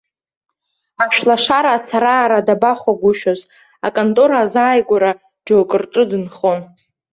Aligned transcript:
Ашәлашара 1.03 1.71
ацара-аара 1.75 2.45
дабахәагәышьоз, 2.47 3.39
аконтора 3.87 4.37
азааигәара 4.43 5.11
џьоукы 5.45 5.77
рҿы 5.81 6.03
дынхон. 6.09 6.59